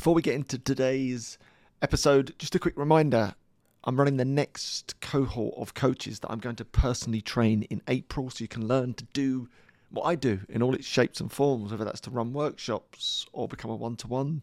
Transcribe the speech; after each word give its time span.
Before 0.00 0.14
we 0.14 0.22
get 0.22 0.34
into 0.34 0.56
today's 0.56 1.36
episode, 1.82 2.34
just 2.38 2.54
a 2.54 2.58
quick 2.58 2.78
reminder. 2.78 3.34
I'm 3.84 3.98
running 3.98 4.16
the 4.16 4.24
next 4.24 4.98
cohort 5.02 5.54
of 5.58 5.74
coaches 5.74 6.20
that 6.20 6.30
I'm 6.30 6.38
going 6.38 6.56
to 6.56 6.64
personally 6.64 7.20
train 7.20 7.64
in 7.64 7.82
April 7.86 8.30
so 8.30 8.42
you 8.42 8.48
can 8.48 8.66
learn 8.66 8.94
to 8.94 9.04
do 9.12 9.50
what 9.90 10.04
I 10.04 10.14
do 10.14 10.40
in 10.48 10.62
all 10.62 10.74
its 10.74 10.86
shapes 10.86 11.20
and 11.20 11.30
forms, 11.30 11.70
whether 11.70 11.84
that's 11.84 12.00
to 12.00 12.10
run 12.10 12.32
workshops 12.32 13.26
or 13.34 13.46
become 13.46 13.70
a 13.70 13.76
one 13.76 13.94
to 13.96 14.06
one 14.06 14.40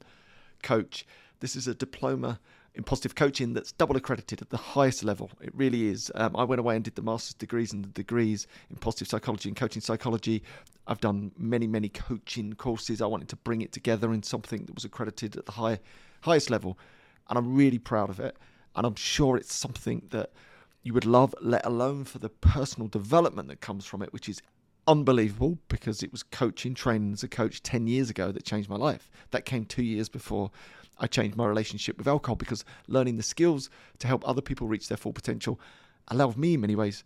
coach. 0.61 1.05
This 1.39 1.55
is 1.55 1.67
a 1.67 1.75
diploma 1.75 2.39
in 2.77 2.83
positive 2.83 3.15
coaching 3.15 3.53
that's 3.53 3.71
double 3.71 3.97
accredited 3.97 4.41
at 4.41 4.49
the 4.51 4.57
highest 4.57 5.03
level. 5.03 5.31
It 5.41 5.53
really 5.55 5.87
is. 5.87 6.11
Um, 6.13 6.35
I 6.35 6.43
went 6.43 6.59
away 6.59 6.75
and 6.75 6.83
did 6.83 6.95
the 6.95 7.01
master's 7.01 7.33
degrees 7.33 7.73
and 7.73 7.83
the 7.83 7.89
degrees 7.89 8.45
in 8.69 8.75
positive 8.75 9.07
psychology 9.07 9.49
and 9.49 9.55
coaching 9.55 9.81
psychology. 9.81 10.43
I've 10.85 11.01
done 11.01 11.31
many, 11.37 11.65
many 11.65 11.89
coaching 11.89 12.53
courses. 12.53 13.01
I 13.01 13.07
wanted 13.07 13.29
to 13.29 13.35
bring 13.35 13.61
it 13.61 13.71
together 13.71 14.13
in 14.13 14.21
something 14.21 14.65
that 14.65 14.75
was 14.75 14.85
accredited 14.85 15.37
at 15.37 15.47
the 15.47 15.53
high, 15.53 15.79
highest 16.21 16.51
level, 16.51 16.77
and 17.29 17.37
I'm 17.37 17.55
really 17.55 17.79
proud 17.79 18.11
of 18.11 18.19
it. 18.19 18.37
And 18.75 18.85
I'm 18.85 18.95
sure 18.95 19.37
it's 19.37 19.55
something 19.55 20.03
that 20.11 20.31
you 20.83 20.93
would 20.93 21.05
love, 21.05 21.33
let 21.41 21.65
alone 21.65 22.05
for 22.05 22.19
the 22.19 22.29
personal 22.29 22.87
development 22.87 23.47
that 23.47 23.59
comes 23.59 23.85
from 23.85 24.03
it, 24.03 24.13
which 24.13 24.29
is 24.29 24.41
unbelievable 24.87 25.59
because 25.67 26.01
it 26.01 26.11
was 26.11 26.23
coaching, 26.23 26.73
training 26.73 27.13
as 27.13 27.23
a 27.23 27.27
coach 27.27 27.61
10 27.61 27.87
years 27.87 28.09
ago 28.09 28.31
that 28.31 28.43
changed 28.43 28.69
my 28.69 28.77
life. 28.77 29.11
That 29.31 29.45
came 29.45 29.65
two 29.65 29.83
years 29.83 30.09
before 30.09 30.51
I 30.99 31.07
changed 31.07 31.37
my 31.37 31.45
relationship 31.45 31.97
with 31.97 32.07
alcohol 32.07 32.35
because 32.35 32.65
learning 32.87 33.17
the 33.17 33.23
skills 33.23 33.69
to 33.99 34.07
help 34.07 34.27
other 34.27 34.41
people 34.41 34.67
reach 34.67 34.87
their 34.87 34.97
full 34.97 35.13
potential 35.13 35.59
allowed 36.07 36.37
me 36.37 36.53
in 36.53 36.61
many 36.61 36.75
ways 36.75 37.03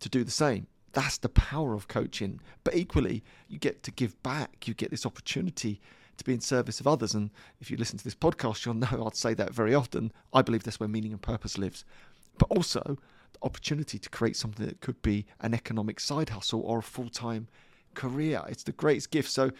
to 0.00 0.08
do 0.08 0.24
the 0.24 0.30
same. 0.30 0.66
That's 0.92 1.18
the 1.18 1.30
power 1.30 1.74
of 1.74 1.88
coaching. 1.88 2.40
But 2.64 2.76
equally, 2.76 3.24
you 3.48 3.58
get 3.58 3.82
to 3.84 3.90
give 3.90 4.22
back. 4.22 4.68
You 4.68 4.74
get 4.74 4.90
this 4.90 5.06
opportunity 5.06 5.80
to 6.18 6.24
be 6.24 6.34
in 6.34 6.40
service 6.40 6.80
of 6.80 6.86
others. 6.86 7.14
And 7.14 7.30
if 7.60 7.70
you 7.70 7.78
listen 7.78 7.98
to 7.98 8.04
this 8.04 8.14
podcast, 8.14 8.66
you'll 8.66 8.74
know 8.92 9.06
I'd 9.06 9.16
say 9.16 9.32
that 9.34 9.54
very 9.54 9.74
often. 9.74 10.12
I 10.32 10.42
believe 10.42 10.64
that's 10.64 10.78
where 10.78 10.88
meaning 10.88 11.12
and 11.12 11.22
purpose 11.22 11.56
lives. 11.56 11.84
But 12.38 12.50
also, 12.50 12.98
opportunity 13.42 13.98
to 13.98 14.08
create 14.10 14.36
something 14.36 14.66
that 14.66 14.80
could 14.80 15.00
be 15.02 15.26
an 15.40 15.54
economic 15.54 16.00
side 16.00 16.30
hustle 16.30 16.60
or 16.60 16.78
a 16.78 16.82
full 16.82 17.08
time 17.08 17.48
career. 17.94 18.42
It's 18.48 18.62
the 18.62 18.72
greatest 18.72 19.10
gift. 19.10 19.30
So 19.30 19.50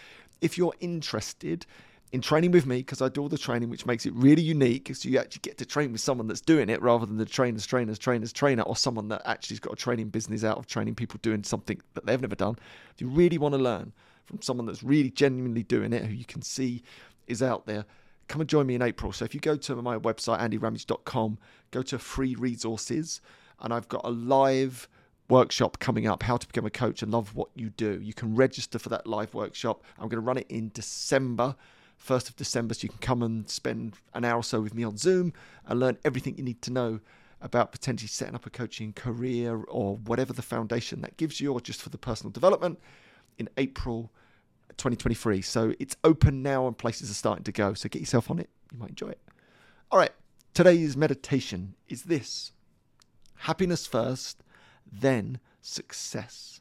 if 0.41 0.59
you're 0.59 0.75
interested, 0.81 1.67
in 2.13 2.21
training 2.21 2.51
with 2.51 2.67
me 2.67 2.79
because 2.79 3.01
I 3.01 3.09
do 3.09 3.23
all 3.23 3.29
the 3.29 3.39
training, 3.39 3.71
which 3.71 3.87
makes 3.87 4.05
it 4.05 4.13
really 4.15 4.43
unique. 4.43 4.95
So 4.95 5.09
you 5.09 5.19
actually 5.19 5.41
get 5.41 5.57
to 5.59 5.67
train 5.67 5.93
with 5.93 6.03
someone 6.03 6.29
that's 6.29 6.43
doing 6.43 6.69
it 6.69 6.81
rather 6.83 7.07
than 7.07 7.17
the 7.17 7.25
trainers, 7.25 7.67
trainers, 7.67 7.99
trainers, 7.99 8.33
trainer, 8.33 8.63
or 8.63 8.77
someone 8.77 9.09
that 9.09 9.23
actually's 9.25 9.61
got 9.61 9.73
a 9.73 9.77
training 9.77 10.11
business 10.11 10.45
out 10.45 10.59
of 10.59 10.67
training 10.67 10.95
people 10.95 11.19
doing 11.23 11.43
something 11.43 11.81
that 11.95 12.05
they've 12.05 12.21
never 12.21 12.37
done. 12.37 12.57
If 12.95 13.01
you 13.01 13.09
really 13.09 13.39
want 13.39 13.55
to 13.55 13.59
learn 13.59 13.93
from 14.27 14.43
someone 14.43 14.67
that's 14.67 14.83
really 14.83 15.11
genuinely 15.11 15.63
doing 15.63 15.93
it, 15.95 16.05
who 16.05 16.13
you 16.13 16.27
can 16.27 16.43
see 16.43 16.83
is 17.27 17.43
out 17.43 17.67
there, 17.67 17.87
come 18.29 18.43
and 18.43 18.49
join 18.49 18.67
me 18.67 18.75
in 18.75 18.83
April. 18.83 19.13
So 19.13 19.25
if 19.25 19.35
you 19.35 19.41
go 19.41 19.57
to 19.57 19.77
my 19.77 19.97
website, 19.97 20.41
andyramage.com, 20.41 21.39
go 21.71 21.83
to 21.83 21.99
free 21.99 22.35
resources, 22.35 23.23
and 23.63 23.73
I've 23.73 23.89
got 23.89 24.03
a 24.05 24.11
live 24.11 24.89
workshop 25.29 25.79
coming 25.79 26.07
up 26.07 26.23
how 26.23 26.37
to 26.37 26.47
become 26.47 26.67
a 26.67 26.71
coach 26.71 27.03
and 27.03 27.11
love 27.11 27.35
what 27.35 27.49
you 27.55 27.71
do. 27.71 27.99
You 28.03 28.13
can 28.13 28.35
register 28.35 28.79
for 28.79 28.91
that 28.91 29.07
live 29.07 29.33
workshop. 29.33 29.83
I'm 29.99 30.09
going 30.09 30.21
to 30.21 30.27
run 30.27 30.37
it 30.37 30.47
in 30.51 30.71
December. 30.75 31.57
1st 32.05 32.31
of 32.31 32.37
December, 32.37 32.75
so 32.75 32.83
you 32.83 32.89
can 32.89 32.99
come 32.99 33.23
and 33.23 33.49
spend 33.49 33.95
an 34.13 34.25
hour 34.25 34.41
or 34.41 34.43
so 34.43 34.61
with 34.61 34.75
me 34.75 34.83
on 34.83 34.97
Zoom 34.97 35.33
and 35.67 35.79
learn 35.79 35.97
everything 36.05 36.37
you 36.37 36.43
need 36.43 36.61
to 36.63 36.73
know 36.73 36.99
about 37.41 37.73
potentially 37.73 38.09
setting 38.09 38.35
up 38.35 38.47
a 38.47 38.51
coaching 38.51 38.93
career 38.93 39.63
or 39.69 39.97
whatever 39.97 40.33
the 40.33 40.43
foundation 40.43 41.01
that 41.03 41.17
gives 41.17 41.41
you, 41.41 41.53
or 41.53 41.61
just 41.61 41.81
for 41.81 41.91
the 41.91 41.99
personal 41.99 42.31
development 42.31 42.81
in 43.39 43.49
April 43.57 44.11
2023. 44.77 45.43
So 45.43 45.75
it's 45.79 45.97
open 46.03 46.43
now 46.43 46.67
and 46.67 46.77
places 46.77 47.11
are 47.11 47.15
starting 47.15 47.45
to 47.45 47.53
go. 47.53 47.75
So 47.75 47.89
get 47.89 48.01
yourself 48.01 48.31
on 48.31 48.39
it. 48.39 48.49
You 48.73 48.79
might 48.79 48.91
enjoy 48.91 49.11
it. 49.11 49.21
All 49.91 49.99
right. 49.99 50.13
Today's 50.55 50.97
meditation 50.97 51.75
is 51.89 52.03
this 52.03 52.53
happiness 53.43 53.87
first, 53.87 54.43
then 54.91 55.41
success. 55.61 56.61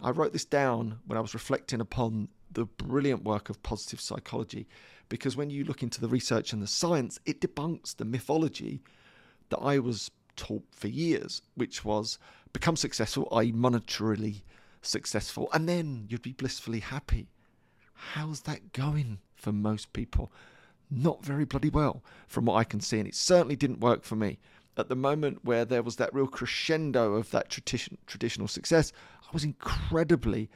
I 0.00 0.10
wrote 0.10 0.32
this 0.32 0.44
down 0.44 1.00
when 1.06 1.18
I 1.18 1.20
was 1.20 1.34
reflecting 1.34 1.80
upon 1.80 2.28
the 2.50 2.66
brilliant 2.66 3.24
work 3.24 3.50
of 3.50 3.62
positive 3.62 4.00
psychology 4.00 4.68
because 5.08 5.36
when 5.36 5.50
you 5.50 5.64
look 5.64 5.82
into 5.82 6.00
the 6.00 6.08
research 6.08 6.52
and 6.52 6.62
the 6.62 6.66
science, 6.66 7.18
it 7.26 7.40
debunks 7.40 7.96
the 7.96 8.04
mythology 8.04 8.80
that 9.48 9.58
I 9.58 9.78
was 9.78 10.10
taught 10.36 10.64
for 10.70 10.88
years, 10.88 11.42
which 11.56 11.84
was 11.84 12.18
become 12.52 12.76
successful, 12.76 13.28
i.e., 13.32 13.52
monetarily 13.52 14.42
successful, 14.82 15.48
and 15.52 15.68
then 15.68 16.06
you'd 16.08 16.22
be 16.22 16.32
blissfully 16.32 16.80
happy. 16.80 17.28
How's 18.12 18.42
that 18.42 18.72
going 18.72 19.18
for 19.34 19.50
most 19.50 19.92
people? 19.92 20.30
Not 20.90 21.24
very 21.24 21.44
bloody 21.44 21.70
well, 21.70 22.04
from 22.28 22.44
what 22.44 22.54
I 22.54 22.64
can 22.64 22.80
see, 22.80 22.98
and 22.98 23.08
it 23.08 23.16
certainly 23.16 23.56
didn't 23.56 23.80
work 23.80 24.04
for 24.04 24.14
me. 24.14 24.38
At 24.78 24.88
the 24.88 24.94
moment 24.94 25.44
where 25.44 25.64
there 25.64 25.82
was 25.82 25.96
that 25.96 26.14
real 26.14 26.28
crescendo 26.28 27.14
of 27.14 27.32
that 27.32 27.50
tradition, 27.50 27.98
traditional 28.06 28.46
success, 28.46 28.92
I 29.24 29.30
was 29.32 29.42
incredibly 29.42 30.48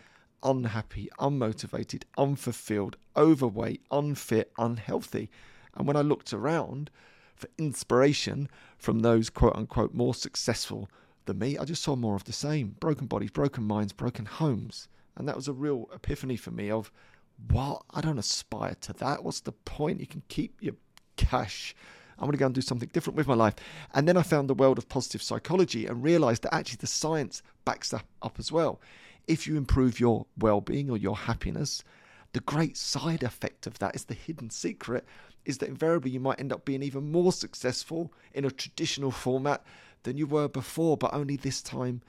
unhappy, 0.45 1.09
unmotivated, 1.19 2.05
unfulfilled, 2.17 2.97
overweight, 3.17 3.83
unfit, 3.91 4.53
unhealthy. 4.57 5.29
And 5.75 5.89
when 5.89 5.97
I 5.97 6.03
looked 6.03 6.33
around 6.33 6.89
for 7.35 7.49
inspiration 7.59 8.49
from 8.79 9.01
those 9.01 9.29
quote 9.29 9.57
unquote 9.57 9.93
more 9.93 10.15
successful 10.15 10.89
than 11.25 11.41
me, 11.41 11.59
I 11.59 11.65
just 11.65 11.83
saw 11.83 11.97
more 11.97 12.15
of 12.15 12.23
the 12.23 12.33
same 12.33 12.77
broken 12.79 13.09
bodies, 13.09 13.33
broken 13.33 13.65
minds, 13.65 13.93
broken 13.93 14.27
homes. 14.27 14.87
And 15.17 15.27
that 15.27 15.37
was 15.37 15.49
a 15.49 15.53
real 15.53 15.91
epiphany 15.93 16.37
for 16.37 16.53
me 16.53 16.71
of, 16.71 16.93
what? 17.51 17.83
I 17.91 18.01
don't 18.01 18.21
aspire 18.21 18.77
to 18.83 18.93
that. 18.95 19.25
What's 19.25 19.41
the 19.41 19.51
point? 19.51 19.99
You 19.99 20.07
can 20.07 20.23
keep 20.29 20.63
your 20.63 20.75
cash. 21.17 21.75
I'm 22.23 22.31
to 22.31 22.39
go 22.39 22.47
and 22.47 22.55
do 22.55 22.61
something 22.61 22.91
different 22.93 23.17
with 23.17 23.27
my 23.27 23.35
life. 23.35 23.55
And 23.95 24.07
then 24.07 24.17
I 24.17 24.23
found 24.23 24.49
the 24.49 24.55
world 24.55 24.79
of 24.79 24.89
positive 24.89 25.23
psychology 25.23 25.87
and 25.87 26.03
realized 26.03 26.43
that 26.43 26.55
actually 26.55 26.79
the 26.81 26.87
science 26.87 27.43
backs 27.65 27.91
that 27.91 28.05
up 28.23 28.37
as 28.39 28.53
well 28.53 28.81
if 29.27 29.47
you 29.47 29.57
improve 29.57 30.01
your 30.01 30.27
well 30.39 30.61
being 30.61 30.91
or 30.91 30.97
your 30.97 31.17
happiness, 31.17 31.85
the 32.33 32.41
great 32.41 32.77
side 32.77 33.23
effect 33.23 33.67
of 33.67 33.79
that 33.79 33.95
is 33.95 34.05
the 34.05 34.15
hidden 34.15 34.51
secret 34.51 35.05
is 35.45 35.59
that 35.59 35.69
invariably 35.69 36.11
you 36.11 36.21
might 36.21 36.41
end 36.41 36.53
up 36.53 36.65
being 36.65 36.83
even 36.83 37.11
more 37.11 37.33
successful 37.33 38.13
in 38.33 38.45
a 38.45 38.51
traditional 38.51 39.11
format 39.11 39.65
than 40.05 40.17
you 40.17 40.27
were 40.27 40.49
before, 40.49 40.97
but 40.97 41.13
only 41.13 41.37
this 41.37 41.61
time 41.61 42.01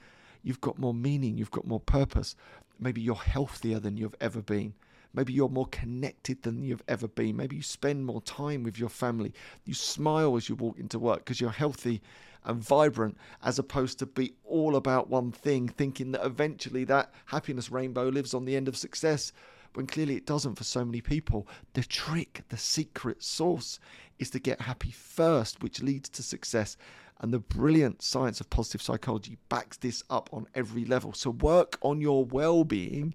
you've 0.42 0.60
got 0.60 0.78
more 0.78 0.94
meaning, 0.94 1.36
you've 1.36 1.50
got 1.50 1.66
more 1.66 1.80
purpose. 1.80 2.36
Maybe 2.78 3.00
you're 3.00 3.14
healthier 3.16 3.80
than 3.80 3.96
you've 3.96 4.14
ever 4.20 4.40
been. 4.40 4.74
Maybe 5.14 5.32
you're 5.32 5.48
more 5.48 5.68
connected 5.68 6.42
than 6.42 6.64
you've 6.64 6.82
ever 6.88 7.08
been. 7.08 7.36
Maybe 7.36 7.56
you 7.56 7.62
spend 7.62 8.04
more 8.04 8.20
time 8.22 8.62
with 8.62 8.78
your 8.78 8.88
family. 8.88 9.32
You 9.64 9.74
smile 9.74 10.36
as 10.36 10.48
you 10.48 10.56
walk 10.56 10.78
into 10.78 10.98
work 10.98 11.18
because 11.18 11.40
you're 11.40 11.50
healthy 11.50 12.02
and 12.44 12.62
vibrant 12.62 13.16
as 13.42 13.58
opposed 13.58 13.98
to 14.00 14.06
be 14.06 14.34
all 14.44 14.76
about 14.76 15.08
one 15.08 15.32
thing, 15.32 15.68
thinking 15.68 16.12
that 16.12 16.24
eventually 16.24 16.84
that 16.84 17.12
happiness 17.26 17.70
rainbow 17.70 18.08
lives 18.08 18.34
on 18.34 18.44
the 18.44 18.56
end 18.56 18.68
of 18.68 18.76
success 18.76 19.32
when 19.74 19.86
clearly 19.86 20.16
it 20.16 20.26
doesn't 20.26 20.56
for 20.56 20.64
so 20.64 20.84
many 20.84 21.00
people. 21.00 21.46
The 21.74 21.82
trick, 21.82 22.42
the 22.48 22.56
secret 22.56 23.22
sauce 23.22 23.78
is 24.18 24.30
to 24.30 24.38
get 24.38 24.60
happy 24.62 24.90
first, 24.90 25.62
which 25.62 25.82
leads 25.82 26.08
to 26.10 26.22
success. 26.22 26.76
And 27.20 27.32
the 27.32 27.38
brilliant 27.38 28.02
science 28.02 28.40
of 28.40 28.50
positive 28.50 28.82
psychology 28.82 29.38
backs 29.48 29.76
this 29.76 30.02
up 30.10 30.28
on 30.32 30.46
every 30.54 30.84
level. 30.84 31.12
So 31.12 31.30
work 31.30 31.78
on 31.82 32.00
your 32.00 32.24
well 32.24 32.64
being. 32.64 33.14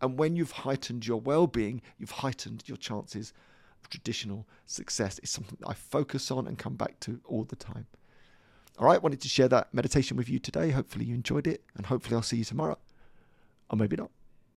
And 0.00 0.18
when 0.18 0.36
you've 0.36 0.52
heightened 0.52 1.06
your 1.06 1.20
well 1.20 1.46
being, 1.46 1.82
you've 1.98 2.10
heightened 2.10 2.64
your 2.66 2.76
chances 2.76 3.32
of 3.82 3.88
traditional 3.90 4.46
success. 4.66 5.18
It's 5.18 5.30
something 5.30 5.58
I 5.66 5.74
focus 5.74 6.30
on 6.30 6.46
and 6.46 6.58
come 6.58 6.74
back 6.74 6.98
to 7.00 7.20
all 7.24 7.44
the 7.44 7.56
time. 7.56 7.86
All 8.78 8.86
right, 8.86 9.02
wanted 9.02 9.20
to 9.20 9.28
share 9.28 9.48
that 9.48 9.74
meditation 9.74 10.16
with 10.16 10.28
you 10.28 10.38
today. 10.38 10.70
Hopefully, 10.70 11.04
you 11.04 11.14
enjoyed 11.14 11.46
it, 11.46 11.62
and 11.76 11.86
hopefully, 11.86 12.16
I'll 12.16 12.22
see 12.22 12.38
you 12.38 12.44
tomorrow. 12.44 12.78
Or 13.68 13.76
maybe 13.76 13.96
not. 13.96 14.10